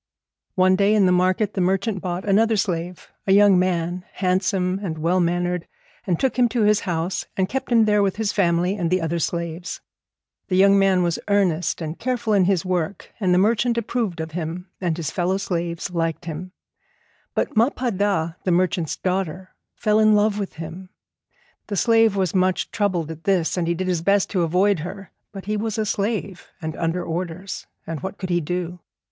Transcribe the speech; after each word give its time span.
One 0.55 0.75
day 0.75 0.95
in 0.95 1.05
the 1.05 1.11
market 1.11 1.53
the 1.53 1.61
merchant 1.61 2.01
bought 2.01 2.25
another 2.25 2.57
slave, 2.57 3.11
a 3.27 3.33
young 3.33 3.59
man, 3.59 4.03
handsome 4.13 4.79
and 4.81 4.97
well 4.97 5.19
mannered, 5.19 5.67
and 6.07 6.19
took 6.19 6.39
him 6.39 6.49
to 6.49 6.63
his 6.63 6.79
house, 6.79 7.27
and 7.37 7.47
kept 7.47 7.71
him 7.71 7.85
there 7.85 8.01
with 8.01 8.15
his 8.15 8.33
family 8.33 8.75
and 8.75 8.89
the 8.89 8.99
other 8.99 9.19
slaves. 9.19 9.79
The 10.47 10.55
young 10.55 10.79
man 10.79 11.03
was 11.03 11.19
earnest 11.27 11.83
and 11.83 11.99
careful 11.99 12.33
in 12.33 12.45
his 12.45 12.65
work, 12.65 13.13
and 13.19 13.31
the 13.31 13.37
merchant 13.37 13.77
approved 13.77 14.19
of 14.19 14.31
him, 14.31 14.71
and 14.81 14.97
his 14.97 15.11
fellow 15.11 15.37
slaves 15.37 15.91
liked 15.91 16.25
him. 16.25 16.51
But 17.35 17.55
Ma 17.55 17.69
Pa 17.69 17.91
Da, 17.91 18.31
the 18.43 18.51
merchant's 18.51 18.95
daughter, 18.95 19.53
fell 19.75 19.99
in 19.99 20.15
love 20.15 20.39
with 20.39 20.53
him. 20.53 20.89
The 21.67 21.77
slave 21.77 22.15
was 22.15 22.33
much 22.33 22.71
troubled 22.71 23.11
at 23.11 23.25
this, 23.25 23.55
and 23.55 23.67
he 23.67 23.75
did 23.75 23.87
his 23.87 24.01
best 24.01 24.31
to 24.31 24.41
avoid 24.41 24.79
her; 24.79 25.11
but 25.31 25.45
he 25.45 25.55
was 25.55 25.77
a 25.77 25.85
slave 25.85 26.47
and 26.59 26.75
under 26.77 27.03
orders, 27.03 27.67
and 27.85 27.99
what 27.99 28.17
could 28.17 28.31
he 28.31 28.41
do? 28.41 28.79